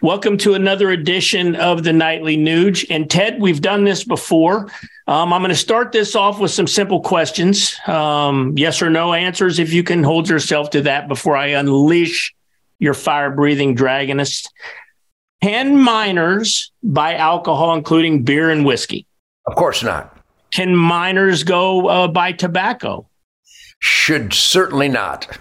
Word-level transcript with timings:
Welcome 0.00 0.36
to 0.38 0.54
another 0.54 0.90
edition 0.90 1.56
of 1.56 1.82
the 1.82 1.92
Nightly 1.92 2.36
Nuge. 2.36 2.86
And 2.88 3.10
Ted, 3.10 3.40
we've 3.40 3.60
done 3.60 3.82
this 3.82 4.04
before. 4.04 4.70
Um, 5.08 5.32
I'm 5.32 5.40
going 5.40 5.48
to 5.48 5.56
start 5.56 5.90
this 5.90 6.14
off 6.14 6.38
with 6.38 6.52
some 6.52 6.68
simple 6.68 7.00
questions, 7.00 7.74
um, 7.88 8.56
yes 8.56 8.80
or 8.80 8.90
no 8.90 9.12
answers, 9.12 9.58
if 9.58 9.72
you 9.72 9.82
can 9.82 10.04
hold 10.04 10.28
yourself 10.28 10.70
to 10.70 10.82
that 10.82 11.08
before 11.08 11.36
I 11.36 11.46
unleash 11.48 12.32
your 12.78 12.94
fire 12.94 13.32
breathing 13.32 13.74
dragonist. 13.74 14.48
Can 15.42 15.76
minors 15.76 16.70
buy 16.80 17.16
alcohol, 17.16 17.74
including 17.74 18.22
beer 18.22 18.50
and 18.50 18.64
whiskey? 18.64 19.04
Of 19.46 19.56
course 19.56 19.82
not. 19.82 20.16
Can 20.52 20.76
minors 20.76 21.42
go 21.42 21.88
uh, 21.88 22.06
buy 22.06 22.32
tobacco? 22.32 23.08
Should 23.80 24.32
certainly 24.32 24.88
not. 24.88 25.38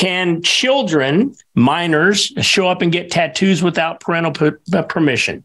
Can 0.00 0.40
children, 0.40 1.34
minors, 1.54 2.32
show 2.40 2.66
up 2.66 2.80
and 2.80 2.90
get 2.90 3.10
tattoos 3.10 3.62
without 3.62 4.00
parental 4.00 4.32
p- 4.32 4.56
uh, 4.72 4.82
permission? 4.84 5.44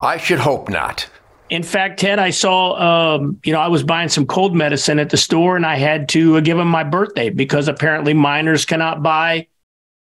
I 0.00 0.16
should 0.16 0.40
hope 0.40 0.68
not. 0.68 1.08
In 1.50 1.62
fact, 1.62 2.00
Ted, 2.00 2.18
I 2.18 2.30
saw, 2.30 3.14
um, 3.14 3.38
you 3.44 3.52
know, 3.52 3.60
I 3.60 3.68
was 3.68 3.84
buying 3.84 4.08
some 4.08 4.26
cold 4.26 4.56
medicine 4.56 4.98
at 4.98 5.10
the 5.10 5.16
store 5.16 5.54
and 5.54 5.64
I 5.64 5.76
had 5.76 6.08
to 6.08 6.38
uh, 6.38 6.40
give 6.40 6.56
them 6.56 6.66
my 6.66 6.82
birthday 6.82 7.30
because 7.30 7.68
apparently 7.68 8.12
minors 8.12 8.64
cannot 8.64 9.04
buy 9.04 9.46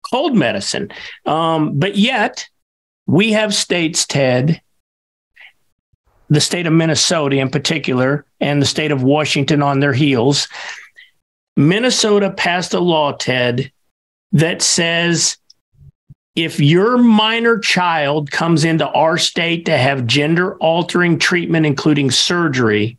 cold 0.10 0.36
medicine. 0.36 0.90
Um, 1.28 1.78
but 1.78 1.96
yet, 1.96 2.50
we 3.06 3.34
have 3.34 3.54
states, 3.54 4.08
Ted, 4.08 4.64
the 6.28 6.42
state 6.42 6.66
of 6.66 6.74
Minnesota 6.74 7.36
in 7.36 7.52
particular, 7.52 8.26
and 8.40 8.60
the 8.60 8.66
state 8.66 8.92
of 8.92 9.04
Washington 9.04 9.62
on 9.62 9.80
their 9.80 9.94
heels. 9.94 10.48
Minnesota 11.56 12.32
passed 12.32 12.74
a 12.74 12.80
law, 12.80 13.12
Ted, 13.14 13.72
that 14.32 14.62
says 14.62 15.38
if 16.36 16.60
your 16.60 16.98
minor 16.98 17.60
child 17.60 18.32
comes 18.32 18.66
into 18.66 18.88
our 18.90 19.18
state 19.18 19.66
to 19.66 19.78
have 19.78 20.08
gender 20.08 20.56
altering 20.56 21.20
treatment, 21.20 21.66
including 21.66 22.10
surgery, 22.10 22.98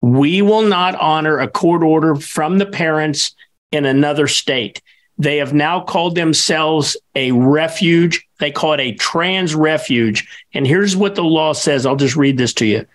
we 0.00 0.42
will 0.42 0.62
not 0.62 0.94
honor 0.96 1.38
a 1.38 1.48
court 1.48 1.82
order 1.82 2.14
from 2.14 2.58
the 2.58 2.66
parents 2.66 3.34
in 3.72 3.84
another 3.84 4.28
state. 4.28 4.80
They 5.18 5.38
have 5.38 5.52
now 5.52 5.80
called 5.80 6.14
themselves 6.14 6.96
a 7.16 7.32
refuge. 7.32 8.24
They 8.38 8.52
call 8.52 8.74
it 8.74 8.80
a 8.80 8.94
trans 8.94 9.56
refuge. 9.56 10.28
And 10.54 10.64
here's 10.64 10.96
what 10.96 11.16
the 11.16 11.24
law 11.24 11.52
says. 11.52 11.84
I'll 11.84 11.96
just 11.96 12.14
read 12.14 12.38
this 12.38 12.54
to 12.54 12.66
you. 12.66 12.86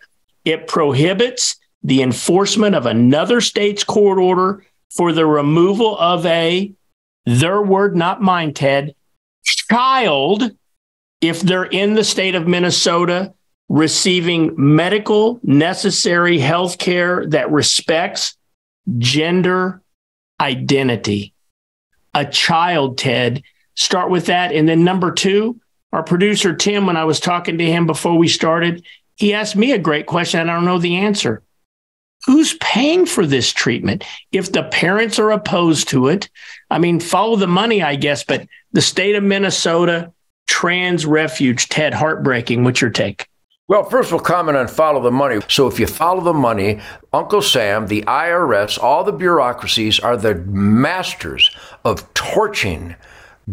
It 0.45 0.67
prohibits 0.67 1.57
the 1.83 2.01
enforcement 2.01 2.75
of 2.75 2.85
another 2.85 3.41
state's 3.41 3.83
court 3.83 4.17
order 4.17 4.65
for 4.95 5.11
the 5.11 5.25
removal 5.25 5.97
of 5.97 6.25
a, 6.25 6.71
their 7.25 7.61
word, 7.61 7.95
not 7.95 8.21
mine, 8.21 8.53
Ted, 8.53 8.95
child, 9.43 10.51
if 11.21 11.41
they're 11.41 11.63
in 11.63 11.93
the 11.93 12.03
state 12.03 12.35
of 12.35 12.47
Minnesota 12.47 13.33
receiving 13.69 14.53
medical 14.55 15.39
necessary 15.41 16.37
health 16.37 16.77
care 16.77 17.25
that 17.27 17.51
respects 17.51 18.37
gender 18.97 19.81
identity. 20.39 21.33
A 22.13 22.25
child, 22.25 22.97
Ted. 22.97 23.41
Start 23.75 24.11
with 24.11 24.27
that. 24.27 24.51
And 24.51 24.67
then 24.69 24.83
number 24.83 25.11
two, 25.11 25.59
our 25.91 26.03
producer, 26.03 26.55
Tim, 26.55 26.85
when 26.85 26.97
I 26.97 27.05
was 27.05 27.19
talking 27.19 27.57
to 27.57 27.65
him 27.65 27.87
before 27.87 28.17
we 28.17 28.27
started, 28.27 28.85
he 29.15 29.33
asked 29.33 29.55
me 29.55 29.71
a 29.71 29.79
great 29.79 30.05
question. 30.05 30.47
I 30.47 30.53
don't 30.53 30.65
know 30.65 30.77
the 30.77 30.97
answer 30.97 31.41
who's 32.25 32.55
paying 32.55 33.05
for 33.05 33.25
this 33.25 33.51
treatment? 33.51 34.03
If 34.31 34.51
the 34.51 34.63
parents 34.63 35.19
are 35.19 35.31
opposed 35.31 35.89
to 35.89 36.07
it, 36.07 36.29
I 36.69 36.79
mean, 36.79 36.99
follow 36.99 37.35
the 37.35 37.47
money, 37.47 37.81
I 37.81 37.95
guess, 37.95 38.23
but 38.23 38.47
the 38.71 38.81
state 38.81 39.15
of 39.15 39.23
Minnesota, 39.23 40.11
trans 40.47 41.05
refuge, 41.05 41.69
Ted, 41.69 41.93
heartbreaking. 41.93 42.63
What's 42.63 42.81
your 42.81 42.89
take? 42.89 43.27
Well, 43.69 43.83
first 43.85 44.11
we'll 44.11 44.19
comment 44.19 44.57
on 44.57 44.67
follow 44.67 45.01
the 45.01 45.11
money. 45.11 45.39
So 45.47 45.67
if 45.67 45.79
you 45.79 45.87
follow 45.87 46.21
the 46.21 46.33
money, 46.33 46.81
Uncle 47.13 47.41
Sam, 47.41 47.87
the 47.87 48.01
IRS, 48.03 48.77
all 48.77 49.05
the 49.05 49.13
bureaucracies 49.13 49.99
are 49.99 50.17
the 50.17 50.35
masters 50.35 51.49
of 51.85 52.13
torching 52.13 52.95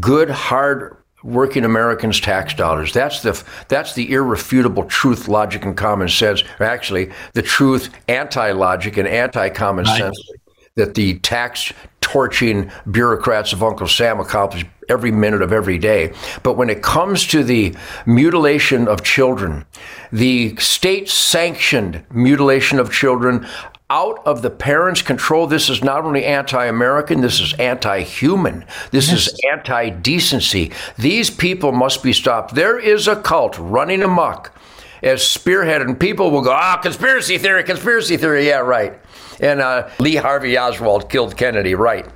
good, 0.00 0.28
hard 0.28 0.96
working 1.22 1.64
Americans' 1.64 2.20
tax 2.20 2.54
dollars. 2.54 2.92
That's 2.92 3.22
the 3.22 3.42
that's 3.68 3.94
the 3.94 4.12
irrefutable 4.12 4.84
truth, 4.84 5.28
logic, 5.28 5.64
and 5.64 5.76
common 5.76 6.08
sense. 6.08 6.42
Actually, 6.58 7.10
the 7.34 7.42
truth, 7.42 7.90
anti-logic 8.08 8.96
and 8.96 9.08
anti-common 9.08 9.84
right. 9.84 9.98
sense 9.98 10.30
that 10.76 10.94
the 10.94 11.18
tax 11.18 11.72
torching 12.00 12.70
bureaucrats 12.90 13.52
of 13.52 13.62
Uncle 13.62 13.86
Sam 13.86 14.18
accomplish 14.18 14.64
every 14.88 15.12
minute 15.12 15.42
of 15.42 15.52
every 15.52 15.78
day. 15.78 16.12
But 16.42 16.56
when 16.56 16.68
it 16.68 16.82
comes 16.82 17.26
to 17.28 17.44
the 17.44 17.74
mutilation 18.06 18.88
of 18.88 19.04
children, 19.04 19.64
the 20.10 20.56
state 20.56 21.08
sanctioned 21.08 22.04
mutilation 22.10 22.80
of 22.80 22.92
children, 22.92 23.46
out 23.90 24.24
of 24.24 24.40
the 24.40 24.50
parents' 24.50 25.02
control. 25.02 25.46
This 25.46 25.68
is 25.68 25.82
not 25.82 26.04
only 26.04 26.24
anti 26.24 26.64
American, 26.64 27.20
this 27.20 27.40
is 27.40 27.52
anti 27.54 28.02
human. 28.02 28.64
This 28.92 29.10
yes. 29.10 29.26
is 29.26 29.40
anti 29.50 29.90
decency. 29.90 30.70
These 30.96 31.28
people 31.28 31.72
must 31.72 32.02
be 32.02 32.12
stopped. 32.12 32.54
There 32.54 32.78
is 32.78 33.08
a 33.08 33.16
cult 33.16 33.58
running 33.58 34.02
amok 34.02 34.56
as 35.02 35.20
spearheaded, 35.20 35.82
and 35.82 35.98
people 35.98 36.30
will 36.30 36.42
go, 36.42 36.52
ah, 36.52 36.76
oh, 36.78 36.82
conspiracy 36.82 37.36
theory, 37.36 37.64
conspiracy 37.64 38.16
theory. 38.16 38.46
Yeah, 38.46 38.58
right. 38.58 38.98
And 39.40 39.60
uh, 39.60 39.88
Lee 39.98 40.16
Harvey 40.16 40.56
Oswald 40.56 41.10
killed 41.10 41.36
Kennedy, 41.36 41.74
right. 41.74 42.06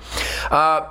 Uh, 0.51 0.91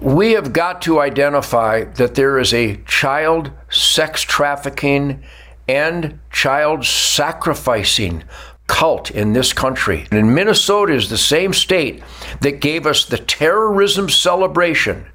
we 0.00 0.32
have 0.32 0.52
got 0.52 0.82
to 0.82 1.00
identify 1.00 1.84
that 1.84 2.14
there 2.14 2.38
is 2.38 2.54
a 2.54 2.76
child 2.86 3.50
sex 3.70 4.22
trafficking 4.22 5.22
and 5.68 6.18
child 6.30 6.84
sacrificing 6.84 8.24
cult 8.72 9.10
in 9.10 9.34
this 9.34 9.52
country. 9.52 10.06
And 10.10 10.34
Minnesota 10.34 10.94
is 10.94 11.10
the 11.10 11.18
same 11.18 11.52
state 11.52 12.02
that 12.40 12.62
gave 12.62 12.86
us 12.86 13.04
the 13.04 13.18
terrorism 13.18 14.08
celebration 14.08 15.06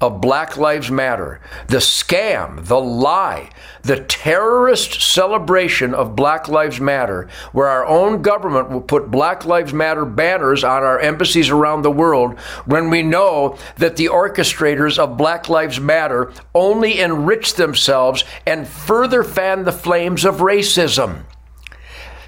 of 0.00 0.22
Black 0.22 0.56
Lives 0.56 0.90
Matter, 0.90 1.38
the 1.68 1.76
scam, 1.76 2.64
the 2.66 2.80
lie, 2.80 3.50
the 3.82 4.02
terrorist 4.02 5.02
celebration 5.02 5.92
of 5.92 6.16
Black 6.16 6.48
Lives 6.48 6.80
Matter, 6.80 7.28
where 7.52 7.68
our 7.68 7.86
own 7.86 8.22
government 8.22 8.70
will 8.70 8.80
put 8.80 9.10
Black 9.10 9.44
Lives 9.44 9.74
Matter 9.74 10.06
banners 10.06 10.64
on 10.64 10.82
our 10.82 10.98
embassies 10.98 11.50
around 11.50 11.82
the 11.82 11.90
world 11.90 12.38
when 12.64 12.88
we 12.88 13.02
know 13.02 13.58
that 13.76 13.96
the 13.96 14.08
orchestrators 14.08 14.98
of 14.98 15.18
Black 15.18 15.50
Lives 15.50 15.78
Matter 15.78 16.32
only 16.54 16.98
enrich 16.98 17.54
themselves 17.54 18.24
and 18.46 18.66
further 18.66 19.22
fan 19.22 19.64
the 19.64 19.70
flames 19.70 20.24
of 20.24 20.36
racism. 20.36 21.24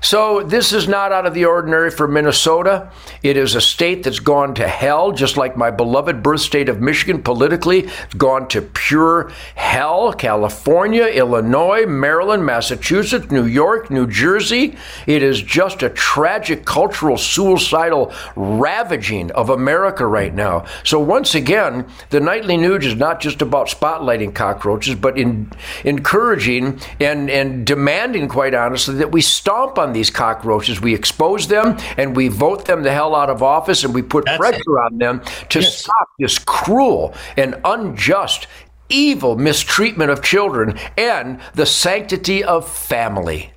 So 0.05 0.43
this 0.43 0.75
is 0.75 0.87
not 0.87 1.13
out 1.13 1.25
of 1.25 1.33
the 1.33 1.47
ordinary 1.47 1.91
for 1.91 2.07
Minnesota. 2.07 2.91
It 3.23 3.39
is 3.39 3.55
a 3.55 3.61
state 3.61 4.03
that's 4.03 4.19
gone 4.19 4.55
to 4.57 4.69
hell, 4.69 5.13
just 5.13 5.39
like 5.39 5.57
my 5.57 5.71
beloved 5.71 6.23
birth 6.23 6.43
state 6.43 6.69
of 6.69 6.79
Michigan 6.79 7.23
politically. 7.23 7.85
It's 7.85 8.15
gone 8.15 8.47
to 8.49 8.61
pure 8.61 9.33
hell. 9.55 10.13
California, 10.13 11.07
Illinois, 11.07 11.87
Maryland, 11.87 12.45
Massachusetts, 12.45 13.31
New 13.31 13.47
York, 13.47 13.91
New 13.91 14.07
Jersey. 14.07 14.77
It 15.07 15.23
is 15.23 15.41
just 15.41 15.83
a 15.83 15.89
tragic 15.89 16.67
cultural 16.67 17.17
suicidal 17.17 18.13
ravaging 18.37 19.31
of 19.31 19.49
America 19.49 20.07
right 20.07 20.35
now. 20.35 20.67
So 20.85 20.99
once 21.01 21.35
again, 21.35 21.87
the 22.11 22.21
nightly 22.21 22.59
Nuge 22.59 22.85
is 22.85 22.95
not 22.95 23.21
just 23.21 23.41
about 23.41 23.69
spotlighting 23.69 24.35
cockroaches, 24.35 24.97
but 24.97 25.17
in 25.17 25.51
encouraging 25.83 26.79
and, 27.01 27.31
and 27.31 27.67
demanding, 27.67 28.29
quite 28.29 28.53
honestly, 28.53 28.97
that 28.97 29.11
we 29.11 29.23
stomp 29.23 29.79
on 29.79 29.94
these 29.95 30.11
cockroaches. 30.11 30.81
We 30.81 30.95
expose 30.95 31.49
them 31.49 31.79
and 31.97 32.15
we 32.15 32.29
vote 32.29 32.67
them 32.67 32.83
the 32.83 32.93
hell 32.93 33.15
out 33.15 33.31
of 33.31 33.43
office 33.43 33.85
and 33.85 33.95
we 33.95 34.03
put 34.03 34.27
That's 34.27 34.39
pressure 34.39 34.59
it. 34.59 34.85
on 34.85 34.99
them 34.99 35.23
to 35.49 35.61
yes. 35.61 35.79
stop 35.79 36.09
this 36.19 36.39
cruel 36.39 37.15
and 37.37 37.59
unjust, 37.65 38.47
evil 38.89 39.37
mistreatment 39.37 40.11
of 40.11 40.23
children 40.23 40.79
and 40.99 41.41
the 41.55 41.67
sanctity 41.67 42.45
of 42.45 42.69
family. 42.69 43.51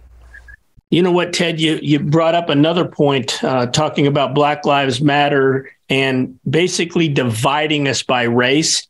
You 0.90 1.02
know 1.02 1.12
what, 1.12 1.34
Ted? 1.34 1.60
You 1.60 1.80
you 1.82 2.00
brought 2.00 2.34
up 2.34 2.48
another 2.48 2.86
point, 2.86 3.44
uh, 3.44 3.66
talking 3.66 4.08
about 4.08 4.34
Black 4.34 4.66
Lives 4.66 5.02
Matter 5.02 5.70
and 5.90 6.40
basically 6.50 7.10
dividing 7.10 7.90
us 7.90 8.04
by 8.04 8.24
race. 8.24 8.88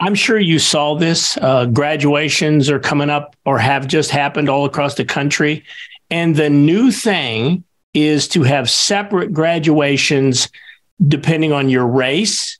I'm 0.00 0.14
sure 0.14 0.38
you 0.38 0.58
saw 0.58 0.96
this. 0.96 1.36
Uh, 1.38 1.66
graduations 1.66 2.68
are 2.70 2.80
coming 2.80 3.10
up 3.10 3.36
or 3.44 3.58
have 3.58 3.86
just 3.86 4.10
happened 4.10 4.48
all 4.48 4.64
across 4.64 4.94
the 4.94 5.04
country, 5.04 5.64
and 6.12 6.36
the 6.36 6.50
new 6.50 6.90
thing 6.90 7.64
is 7.94 8.28
to 8.28 8.42
have 8.42 8.68
separate 8.68 9.32
graduations 9.32 10.50
depending 11.08 11.52
on 11.52 11.70
your 11.70 11.86
race, 11.86 12.58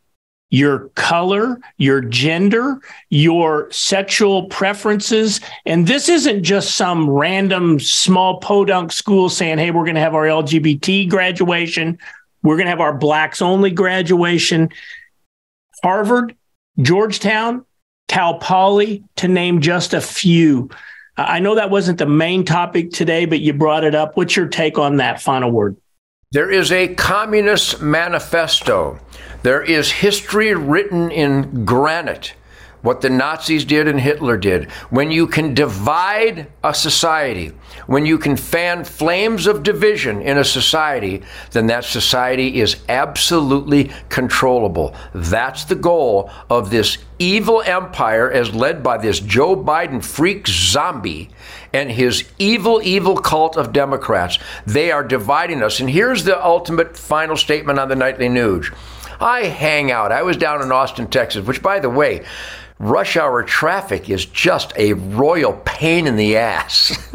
your 0.49 0.89
color, 0.95 1.61
your 1.77 2.01
gender, 2.01 2.79
your 3.11 3.71
sexual 3.71 4.47
preferences. 4.47 5.39
And 5.67 5.87
this 5.87 6.09
isn't 6.09 6.43
just 6.43 6.77
some 6.77 7.11
random 7.11 7.79
small 7.79 8.41
podunk 8.41 8.91
school 8.91 9.29
saying, 9.29 9.59
hey, 9.59 9.71
we're 9.71 9.85
going 9.85 9.97
to 9.97 10.01
have 10.01 10.15
our 10.15 10.27
LGBT 10.27 11.11
graduation. 11.11 11.99
We're 12.43 12.57
going 12.57 12.67
to 12.67 12.71
have 12.71 12.81
our 12.81 12.97
blacks 12.97 13.43
only 13.43 13.71
graduation. 13.71 14.71
Harvard, 15.83 16.35
Georgetown, 16.81 17.67
Cal 18.09 18.39
Poly, 18.39 19.05
to 19.17 19.29
name 19.29 19.61
just 19.61 19.93
a 19.93 20.01
few. 20.01 20.71
I 21.17 21.41
know 21.41 21.55
that 21.55 21.71
wasn't 21.71 21.99
the 21.99 22.07
main 22.07 22.45
topic 22.45 22.91
today, 22.91 23.27
but 23.27 23.41
you 23.41 23.53
brought 23.53 23.85
it 23.85 23.95
up. 23.95 24.17
What's 24.17 24.35
your 24.35 24.49
take 24.49 24.79
on 24.79 24.97
that 24.97 25.21
final 25.21 25.51
word? 25.51 25.77
There 26.31 26.51
is 26.51 26.73
a 26.73 26.95
communist 26.95 27.83
manifesto. 27.83 28.99
There 29.43 29.63
is 29.63 29.91
history 29.91 30.55
written 30.55 31.11
in 31.11 31.67
granite 31.67 32.33
what 32.83 33.01
the 33.01 33.11
Nazis 33.11 33.65
did 33.65 33.89
and 33.89 34.01
Hitler 34.01 34.37
did. 34.37 34.71
When 34.91 35.11
you 35.11 35.27
can 35.27 35.55
divide 35.55 36.49
a 36.63 36.75
society, 36.75 37.53
when 37.87 38.05
you 38.05 38.19
can 38.19 38.37
fan 38.37 38.85
flames 38.85 39.47
of 39.47 39.63
division 39.63 40.21
in 40.21 40.39
a 40.39 40.45
society, 40.45 41.23
then 41.53 41.69
that 41.69 41.85
society 41.85 42.61
is 42.61 42.77
absolutely 42.89 43.91
controllable. 44.09 44.95
That's 45.15 45.65
the 45.65 45.75
goal 45.75 46.31
of 46.51 46.71
this 46.71 46.99
evil 47.19 47.63
empire 47.63 48.31
as 48.31 48.55
led 48.55 48.83
by 48.83 48.99
this 48.99 49.21
Joe 49.21 49.57
Biden 49.57 50.05
freak 50.05 50.49
zombie 50.49 51.31
and 51.73 51.91
his 51.91 52.25
evil, 52.39 52.81
evil 52.83 53.17
cult 53.17 53.57
of 53.57 53.73
Democrats. 53.73 54.39
They 54.67 54.91
are 54.91 55.05
dividing 55.05 55.63
us. 55.63 55.81
And 55.81 55.89
here's 55.89 56.25
the 56.25 56.45
ultimate 56.45 56.97
final 56.97 57.37
statement 57.37 57.79
on 57.79 57.89
the 57.89 57.97
nightly 57.97 58.29
Nuge. 58.29 58.75
I 59.21 59.45
hang 59.45 59.93
out. 59.93 60.11
I 60.11 60.23
was 60.23 60.37
down 60.37 60.63
in 60.63 60.73
Austin, 60.73 61.07
Texas, 61.07 61.47
which, 61.47 61.63
by 61.63 61.79
the 61.79 61.89
way, 61.89 62.25
rush 62.83 63.17
hour 63.17 63.45
traffic 63.45 64.11
is 64.11 64.27
just 64.27 64.73
a 64.77 64.93
royal 64.95 65.53
pain 65.65 66.09
in 66.09 66.17
the 66.17 66.37
ass. 66.37 66.99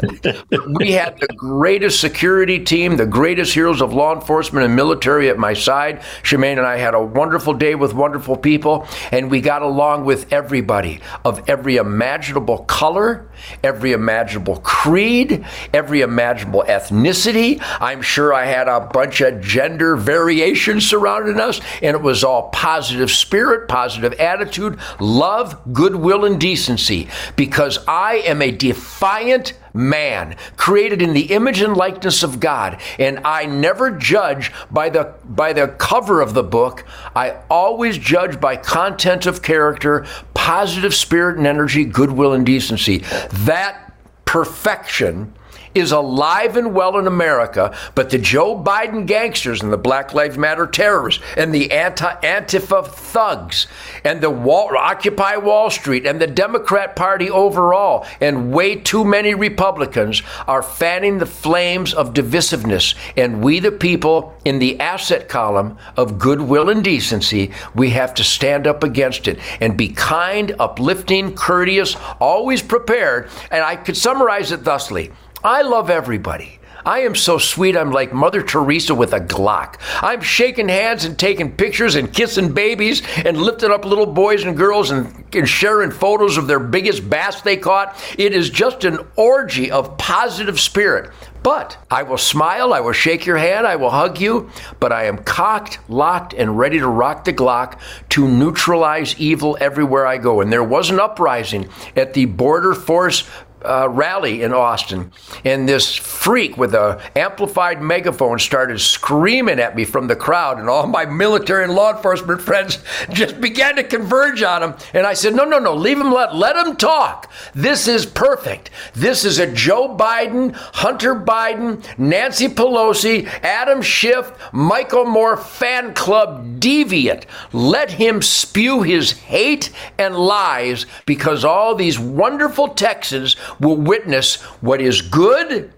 we 0.78 0.92
had 0.92 1.18
the 1.20 1.28
greatest 1.36 2.00
security 2.00 2.58
team, 2.58 2.96
the 2.96 3.04
greatest 3.04 3.52
heroes 3.52 3.82
of 3.82 3.92
law 3.92 4.14
enforcement 4.14 4.64
and 4.64 4.74
military 4.74 5.28
at 5.28 5.38
my 5.38 5.52
side. 5.52 6.00
Shemane 6.22 6.56
and 6.56 6.66
I 6.66 6.78
had 6.78 6.94
a 6.94 7.02
wonderful 7.02 7.52
day 7.52 7.74
with 7.74 7.92
wonderful 7.92 8.34
people, 8.34 8.88
and 9.12 9.30
we 9.30 9.42
got 9.42 9.60
along 9.60 10.06
with 10.06 10.32
everybody 10.32 11.00
of 11.26 11.46
every 11.50 11.76
imaginable 11.76 12.64
color, 12.64 13.30
every 13.62 13.92
imaginable 13.92 14.56
creed, 14.60 15.44
every 15.74 16.00
imaginable 16.00 16.64
ethnicity. 16.66 17.62
I'm 17.78 18.00
sure 18.00 18.32
I 18.32 18.46
had 18.46 18.68
a 18.68 18.80
bunch 18.80 19.20
of 19.20 19.42
gender 19.42 19.96
variations 19.96 20.88
surrounding 20.88 21.38
us, 21.38 21.60
and 21.82 21.94
it 21.94 22.00
was 22.00 22.24
all 22.24 22.48
positive 22.50 23.10
spirit, 23.10 23.68
positive 23.68 24.14
attitude, 24.14 24.78
love, 24.98 25.57
goodwill, 25.72 26.24
and 26.24 26.40
decency 26.40 27.08
because 27.36 27.78
I 27.86 28.16
am 28.16 28.42
a 28.42 28.50
defiant 28.50 29.54
man 29.74 30.36
created 30.56 31.00
in 31.02 31.12
the 31.12 31.32
image 31.32 31.60
and 31.60 31.76
likeness 31.76 32.22
of 32.22 32.40
God 32.40 32.80
and 32.98 33.20
I 33.24 33.46
never 33.46 33.90
judge 33.90 34.52
by 34.70 34.88
the 34.88 35.14
by 35.24 35.52
the 35.52 35.68
cover 35.68 36.20
of 36.20 36.34
the 36.34 36.42
book. 36.42 36.84
I 37.14 37.36
always 37.48 37.98
judge 37.98 38.40
by 38.40 38.56
content 38.56 39.26
of 39.26 39.42
character 39.42 40.06
positive 40.34 40.94
spirit 40.94 41.38
and 41.38 41.46
energy 41.46 41.84
goodwill 41.84 42.32
and 42.32 42.44
decency. 42.44 42.98
That 43.32 43.92
perfection 44.24 45.32
is 45.78 45.92
alive 45.92 46.56
and 46.56 46.74
well 46.74 46.98
in 46.98 47.06
America, 47.06 47.76
but 47.94 48.10
the 48.10 48.18
Joe 48.18 48.60
Biden 48.62 49.06
gangsters 49.06 49.62
and 49.62 49.72
the 49.72 49.78
Black 49.78 50.14
Lives 50.14 50.38
Matter 50.38 50.66
terrorists 50.66 51.22
and 51.36 51.54
the 51.54 51.70
anti 51.72 52.12
Antifa 52.20 52.86
thugs 52.86 53.66
and 54.04 54.20
the 54.20 54.30
Wall, 54.30 54.76
Occupy 54.76 55.36
Wall 55.36 55.70
Street 55.70 56.06
and 56.06 56.20
the 56.20 56.26
Democrat 56.26 56.96
Party 56.96 57.30
overall 57.30 58.06
and 58.20 58.52
way 58.52 58.76
too 58.76 59.04
many 59.04 59.34
Republicans 59.34 60.22
are 60.46 60.62
fanning 60.62 61.18
the 61.18 61.26
flames 61.26 61.94
of 61.94 62.14
divisiveness. 62.14 62.94
And 63.16 63.42
we, 63.42 63.60
the 63.60 63.72
people 63.72 64.34
in 64.44 64.58
the 64.58 64.78
asset 64.80 65.28
column 65.28 65.78
of 65.96 66.18
goodwill 66.18 66.68
and 66.68 66.82
decency, 66.82 67.50
we 67.74 67.90
have 67.90 68.14
to 68.14 68.24
stand 68.24 68.66
up 68.66 68.82
against 68.82 69.28
it 69.28 69.38
and 69.60 69.76
be 69.76 69.88
kind, 69.88 70.54
uplifting, 70.58 71.34
courteous, 71.34 71.96
always 72.20 72.62
prepared. 72.62 73.30
And 73.50 73.62
I 73.62 73.76
could 73.76 73.96
summarize 73.96 74.52
it 74.52 74.64
thusly. 74.64 75.12
I 75.42 75.62
love 75.62 75.88
everybody. 75.88 76.58
I 76.84 77.00
am 77.00 77.14
so 77.14 77.38
sweet, 77.38 77.76
I'm 77.76 77.90
like 77.90 78.12
Mother 78.12 78.42
Teresa 78.42 78.94
with 78.94 79.12
a 79.12 79.20
Glock. 79.20 79.76
I'm 80.00 80.20
shaking 80.20 80.68
hands 80.68 81.04
and 81.04 81.18
taking 81.18 81.52
pictures 81.52 81.96
and 81.96 82.12
kissing 82.12 82.52
babies 82.52 83.02
and 83.24 83.36
lifting 83.36 83.70
up 83.70 83.84
little 83.84 84.06
boys 84.06 84.44
and 84.44 84.56
girls 84.56 84.90
and, 84.90 85.24
and 85.34 85.48
sharing 85.48 85.90
photos 85.90 86.38
of 86.38 86.46
their 86.46 86.60
biggest 86.60 87.08
bass 87.08 87.42
they 87.42 87.56
caught. 87.56 87.96
It 88.16 88.32
is 88.32 88.48
just 88.48 88.84
an 88.84 89.00
orgy 89.16 89.70
of 89.70 89.98
positive 89.98 90.58
spirit. 90.58 91.10
But 91.42 91.78
I 91.90 92.02
will 92.02 92.18
smile, 92.18 92.74
I 92.74 92.80
will 92.80 92.92
shake 92.92 93.24
your 93.24 93.36
hand, 93.36 93.66
I 93.66 93.76
will 93.76 93.90
hug 93.90 94.20
you, 94.20 94.50
but 94.80 94.92
I 94.92 95.04
am 95.04 95.18
cocked, 95.18 95.78
locked, 95.88 96.34
and 96.34 96.58
ready 96.58 96.78
to 96.78 96.88
rock 96.88 97.24
the 97.24 97.32
Glock 97.32 97.78
to 98.10 98.26
neutralize 98.26 99.18
evil 99.20 99.56
everywhere 99.60 100.06
I 100.06 100.18
go. 100.18 100.40
And 100.40 100.52
there 100.52 100.64
was 100.64 100.90
an 100.90 100.98
uprising 100.98 101.68
at 101.96 102.14
the 102.14 102.24
Border 102.24 102.74
Force 102.74 103.28
uh, 103.64 103.88
rally 103.90 104.42
in 104.42 104.52
Austin, 104.52 105.12
and 105.44 105.68
this 105.68 105.94
freak 105.94 106.56
with 106.56 106.74
a 106.74 107.00
amplified 107.16 107.82
megaphone 107.82 108.38
started 108.38 108.80
screaming 108.80 109.58
at 109.58 109.74
me 109.74 109.84
from 109.84 110.06
the 110.06 110.16
crowd, 110.16 110.58
and 110.58 110.68
all 110.68 110.86
my 110.86 111.04
military 111.04 111.64
and 111.64 111.74
law 111.74 111.94
enforcement 111.94 112.40
friends 112.40 112.78
just 113.10 113.40
began 113.40 113.76
to 113.76 113.82
converge 113.82 114.42
on 114.42 114.62
him. 114.62 114.74
And 114.94 115.06
I 115.06 115.14
said, 115.14 115.34
"No, 115.34 115.44
no, 115.44 115.58
no, 115.58 115.74
leave 115.74 115.98
him. 115.98 116.12
Let 116.12 116.34
let 116.34 116.56
him 116.56 116.76
talk. 116.76 117.30
This 117.54 117.88
is 117.88 118.06
perfect. 118.06 118.70
This 118.94 119.24
is 119.24 119.38
a 119.38 119.52
Joe 119.52 119.96
Biden, 119.96 120.54
Hunter 120.54 121.14
Biden, 121.14 121.84
Nancy 121.98 122.48
Pelosi, 122.48 123.26
Adam 123.42 123.82
Schiff, 123.82 124.32
Michael 124.52 125.04
Moore 125.04 125.36
fan 125.36 125.94
club 125.94 126.60
deviant. 126.60 127.24
Let 127.52 127.92
him 127.92 128.22
spew 128.22 128.82
his 128.82 129.12
hate 129.12 129.70
and 129.98 130.16
lies 130.16 130.86
because 131.06 131.44
all 131.44 131.74
these 131.74 131.98
wonderful 131.98 132.68
Texans." 132.68 133.36
Will 133.60 133.76
witness 133.76 134.36
what 134.60 134.80
is 134.80 135.02
good 135.02 135.72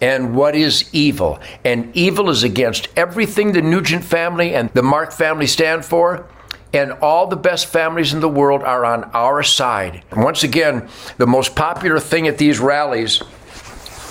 and 0.00 0.34
what 0.34 0.54
is 0.54 0.88
evil. 0.92 1.38
And 1.64 1.94
evil 1.94 2.30
is 2.30 2.42
against 2.42 2.88
everything 2.96 3.52
the 3.52 3.62
Nugent 3.62 4.04
family 4.04 4.54
and 4.54 4.70
the 4.70 4.82
Mark 4.82 5.12
family 5.12 5.46
stand 5.46 5.84
for. 5.84 6.26
And 6.72 6.92
all 6.92 7.26
the 7.26 7.36
best 7.36 7.66
families 7.66 8.14
in 8.14 8.20
the 8.20 8.28
world 8.28 8.62
are 8.62 8.84
on 8.84 9.04
our 9.12 9.42
side. 9.42 10.04
once 10.16 10.44
again, 10.44 10.88
the 11.18 11.26
most 11.26 11.56
popular 11.56 11.98
thing 11.98 12.28
at 12.28 12.38
these 12.38 12.60
rallies 12.60 13.20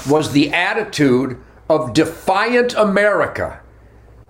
was 0.10 0.34
the 0.34 0.52
attitude 0.52 1.42
of 1.70 1.94
defiant 1.94 2.74
America. 2.74 3.62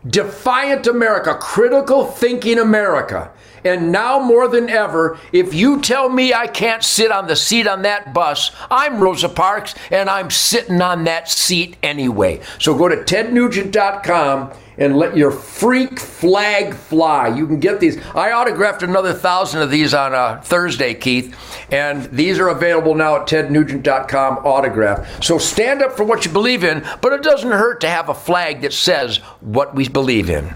Defiant 0.08 0.86
America, 0.86 1.36
critical 1.42 2.06
thinking 2.06 2.60
America. 2.60 3.32
And 3.64 3.92
now 3.92 4.20
more 4.20 4.48
than 4.48 4.70
ever, 4.70 5.20
if 5.32 5.54
you 5.54 5.82
tell 5.82 6.10
me 6.10 6.34
I 6.34 6.48
can't 6.48 6.84
sit 6.84 7.12
on 7.12 7.28
the 7.28 7.36
seat 7.36 7.68
on 7.68 7.84
that 7.84 8.14
bus, 8.14 8.52
I'm 8.70 9.00
Rosa 9.00 9.30
Parks 9.30 9.76
and 9.92 10.10
I'm 10.10 10.30
sitting 10.30 10.82
on 10.82 11.04
that 11.06 11.30
seat 11.30 11.78
anyway. 11.84 12.42
So 12.60 12.78
go 12.78 12.88
to 12.88 12.98
tednugent.com 12.98 14.52
and 14.80 14.96
let 14.96 15.16
your 15.16 15.30
freak 15.30 16.00
flag 16.00 16.74
fly. 16.74 17.28
You 17.28 17.46
can 17.46 17.60
get 17.60 17.80
these. 17.80 17.98
I 18.16 18.32
autographed 18.32 18.82
another 18.82 19.14
thousand 19.14 19.62
of 19.62 19.70
these 19.70 19.94
on 19.94 20.16
uh, 20.16 20.42
Thursday, 20.42 20.94
Keith, 20.94 21.36
and 21.70 22.06
these 22.06 22.40
are 22.40 22.48
available 22.48 22.96
now 22.96 23.18
at 23.18 23.28
tednugent.com 23.28 24.38
autograph. 24.38 25.24
So 25.24 25.38
stand 25.38 25.84
up 25.84 25.92
for 25.92 26.06
what 26.06 26.26
you 26.26 26.32
believe 26.32 26.64
in, 26.64 26.86
but 27.02 27.14
it 27.14 27.22
doesn't 27.22 27.52
hurt 27.52 27.82
to 27.82 27.90
have 27.90 28.10
a 28.10 28.14
flag 28.14 28.62
that 28.62 28.74
says 28.74 29.18
what 29.42 29.76
we 29.76 29.88
believe 29.90 30.30
in. 30.30 30.56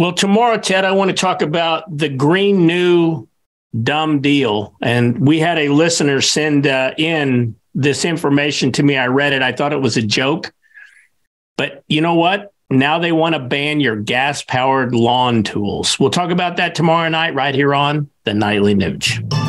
Well, 0.00 0.14
tomorrow, 0.14 0.56
Ted, 0.56 0.86
I 0.86 0.92
want 0.92 1.10
to 1.10 1.14
talk 1.14 1.42
about 1.42 1.84
the 1.94 2.08
Green 2.08 2.66
New 2.66 3.28
Dumb 3.82 4.22
Deal. 4.22 4.74
And 4.80 5.28
we 5.28 5.38
had 5.38 5.58
a 5.58 5.68
listener 5.68 6.22
send 6.22 6.66
uh, 6.66 6.94
in 6.96 7.54
this 7.74 8.06
information 8.06 8.72
to 8.72 8.82
me. 8.82 8.96
I 8.96 9.08
read 9.08 9.34
it. 9.34 9.42
I 9.42 9.52
thought 9.52 9.74
it 9.74 9.82
was 9.82 9.98
a 9.98 10.02
joke. 10.02 10.54
But 11.58 11.84
you 11.86 12.00
know 12.00 12.14
what? 12.14 12.54
Now 12.70 12.98
they 12.98 13.12
want 13.12 13.34
to 13.34 13.40
ban 13.40 13.80
your 13.80 13.96
gas 13.96 14.42
powered 14.42 14.94
lawn 14.94 15.42
tools. 15.42 16.00
We'll 16.00 16.08
talk 16.08 16.30
about 16.30 16.56
that 16.56 16.74
tomorrow 16.74 17.10
night, 17.10 17.34
right 17.34 17.54
here 17.54 17.74
on 17.74 18.08
the 18.24 18.32
Nightly 18.32 18.74
Nuge. 18.74 19.39